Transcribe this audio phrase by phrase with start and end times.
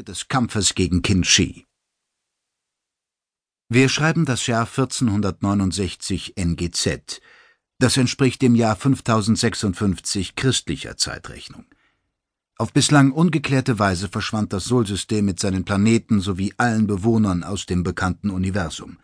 [0.00, 1.22] des Kampfes gegen Qin.
[3.68, 7.20] Wir schreiben das Jahr 1469 NGZ.
[7.78, 11.66] Das entspricht dem Jahr 5056 christlicher Zeitrechnung.
[12.56, 17.82] Auf bislang ungeklärte Weise verschwand das Solsystem mit seinen Planeten sowie allen Bewohnern aus dem
[17.82, 18.98] bekannten Universum.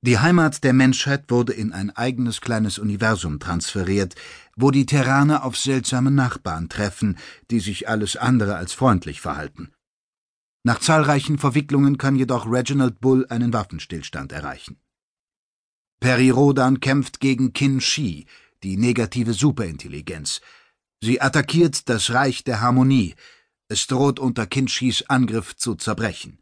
[0.00, 4.14] Die Heimat der Menschheit wurde in ein eigenes kleines Universum transferiert,
[4.56, 7.18] wo die Terraner auf seltsame Nachbarn treffen,
[7.50, 9.72] die sich alles andere als freundlich verhalten.
[10.64, 14.78] Nach zahlreichen Verwicklungen kann jedoch Reginald Bull einen Waffenstillstand erreichen.
[16.00, 18.26] Peri Rodan kämpft gegen Qin Shi,
[18.62, 20.40] die negative Superintelligenz.
[21.00, 23.14] Sie attackiert das Reich der Harmonie.
[23.68, 26.38] Es droht unter Qin Shis Angriff zu zerbrechen.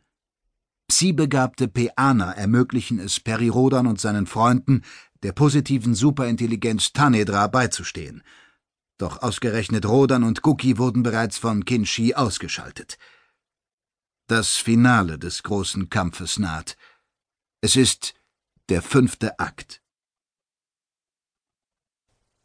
[0.88, 4.82] Psi-begabte Peaner ermöglichen es Peri Rodan und seinen Freunden,
[5.22, 8.22] der positiven Superintelligenz Tanedra beizustehen.
[8.98, 12.98] Doch ausgerechnet Rodan und Guki wurden bereits von Qin Shi ausgeschaltet.
[14.30, 16.76] Das Finale des großen Kampfes naht.
[17.62, 18.14] Es ist
[18.68, 19.82] der fünfte Akt.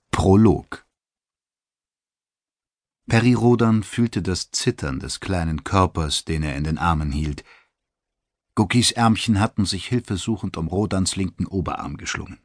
[0.09, 0.87] Prolog
[3.05, 7.43] Perirodan fühlte das Zittern des kleinen Körpers, den er in den Armen hielt.
[8.55, 12.39] Gukis Ärmchen hatten sich hilfesuchend um Rodans linken Oberarm geschlungen.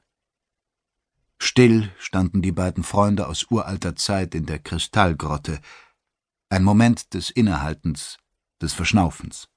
[1.38, 5.62] Still standen die beiden Freunde aus uralter Zeit in der Kristallgrotte,
[6.50, 8.18] ein Moment des Innehaltens,
[8.60, 9.48] des Verschnaufens.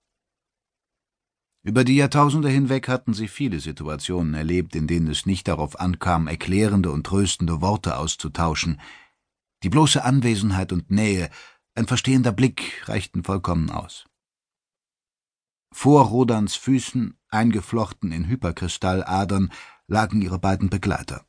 [1.66, 6.28] Über die Jahrtausende hinweg hatten sie viele Situationen erlebt, in denen es nicht darauf ankam,
[6.28, 8.82] erklärende und tröstende Worte auszutauschen.
[9.64, 11.30] Die bloße Anwesenheit und Nähe,
[11.74, 14.06] ein verstehender Blick reichten vollkommen aus.
[15.72, 19.52] Vor Rodans Füßen, eingeflochten in Hyperkristalladern,
[19.88, 21.26] lagen ihre beiden Begleiter.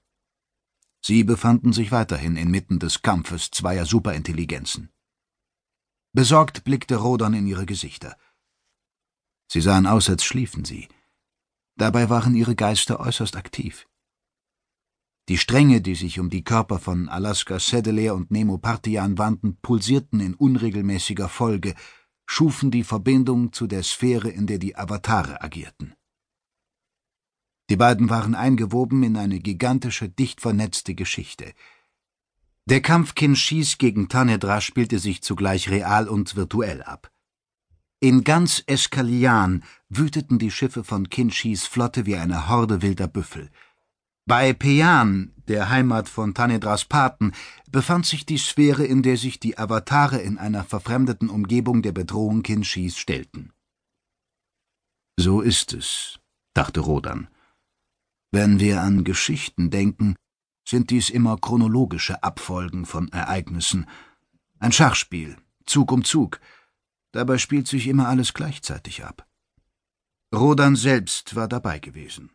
[1.00, 4.90] Sie befanden sich weiterhin inmitten des Kampfes zweier Superintelligenzen.
[6.14, 8.16] Besorgt blickte Rodan in ihre Gesichter.
[9.50, 10.86] Sie sahen aus, als schliefen sie.
[11.76, 13.88] Dabei waren ihre Geister äußerst aktiv.
[15.28, 20.20] Die Stränge, die sich um die Körper von Alaska Sedelair und Nemo Partian wandten, pulsierten
[20.20, 21.74] in unregelmäßiger Folge,
[22.26, 25.94] schufen die Verbindung zu der Sphäre, in der die Avatare agierten.
[27.70, 31.54] Die beiden waren eingewoben in eine gigantische, dicht vernetzte Geschichte–
[32.66, 37.10] der Kampf Kinshis gegen Tanedra spielte sich zugleich real und virtuell ab.
[38.00, 43.50] In ganz Eskalian wüteten die Schiffe von Kinshis Flotte wie eine Horde wilder Büffel.
[44.26, 47.32] Bei Pean, der Heimat von Tanedras Paten,
[47.70, 52.42] befand sich die Sphäre, in der sich die Avatare in einer verfremdeten Umgebung der Bedrohung
[52.42, 53.52] Kinshis stellten.
[55.18, 56.20] So ist es,
[56.54, 57.28] dachte Rodan.
[58.32, 60.16] Wenn wir an Geschichten denken,
[60.64, 63.86] sind dies immer chronologische Abfolgen von Ereignissen.
[64.58, 65.36] Ein Schachspiel,
[65.66, 66.40] Zug um Zug.
[67.12, 69.26] Dabei spielt sich immer alles gleichzeitig ab.
[70.34, 72.30] Rodan selbst war dabei gewesen.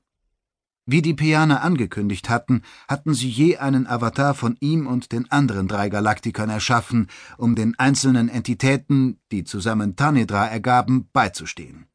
[0.85, 5.67] Wie die Pianer angekündigt hatten, hatten sie je einen Avatar von ihm und den anderen
[5.67, 11.85] drei Galaktikern erschaffen, um den einzelnen Entitäten, die zusammen Tanedra ergaben, beizustehen.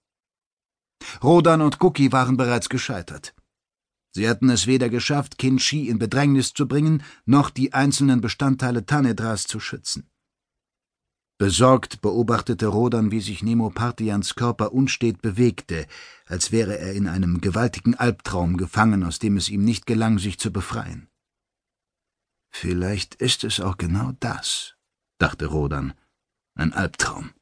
[1.24, 3.34] Rodan und Cookie waren bereits gescheitert.
[4.14, 8.86] Sie hatten es weder geschafft, Qin Shi in Bedrängnis zu bringen, noch die einzelnen Bestandteile
[8.86, 10.08] Tanedras zu schützen.
[11.36, 15.88] Besorgt beobachtete Rodan, wie sich Nemo Partians Körper unstet bewegte,
[16.26, 20.38] als wäre er in einem gewaltigen Albtraum gefangen, aus dem es ihm nicht gelang, sich
[20.38, 21.08] zu befreien.
[22.52, 24.76] Vielleicht ist es auch genau das,
[25.18, 25.92] dachte Rodan,
[26.54, 27.32] ein Albtraum.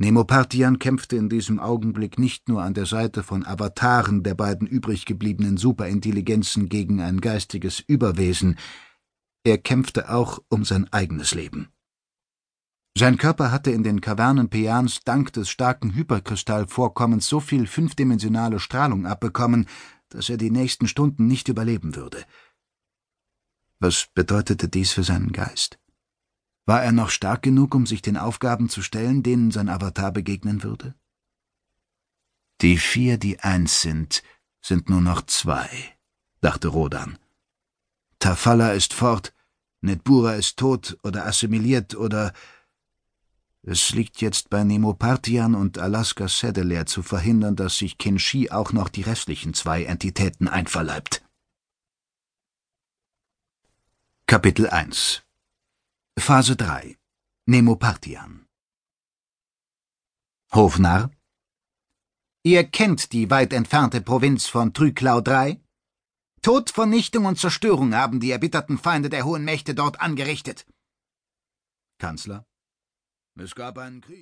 [0.00, 5.06] Nemopartian kämpfte in diesem Augenblick nicht nur an der Seite von Avataren der beiden übrig
[5.06, 8.58] gebliebenen Superintelligenzen gegen ein geistiges Überwesen,
[9.44, 11.68] er kämpfte auch um sein eigenes Leben.
[12.96, 19.06] Sein Körper hatte in den Kavernen Peans dank des starken Hyperkristallvorkommens so viel fünfdimensionale Strahlung
[19.06, 19.66] abbekommen,
[20.10, 22.24] dass er die nächsten Stunden nicht überleben würde.
[23.80, 25.78] Was bedeutete dies für seinen Geist?
[26.68, 30.62] War er noch stark genug, um sich den Aufgaben zu stellen, denen sein Avatar begegnen
[30.62, 30.94] würde?
[32.60, 34.22] Die vier, die eins sind,
[34.60, 35.70] sind nur noch zwei,
[36.42, 37.18] dachte Rodan.
[38.18, 39.32] Tafalla ist fort,
[39.80, 42.34] Netbura ist tot oder assimiliert oder
[43.62, 48.90] es liegt jetzt bei Nemopartian und Alaska Sedelair zu verhindern, dass sich Kinshi auch noch
[48.90, 51.24] die restlichen zwei Entitäten einverleibt.
[54.26, 55.22] Kapitel 1
[56.20, 56.96] Phase 3
[57.46, 58.46] Nemopartian
[60.52, 61.10] Hofnarr
[62.42, 65.60] Ihr kennt die weit entfernte Provinz von Trüklau III?
[66.42, 70.66] Tod, Vernichtung und Zerstörung haben die erbitterten Feinde der hohen Mächte dort angerichtet.
[71.98, 72.46] Kanzler
[73.36, 74.16] Es gab einen Krieg.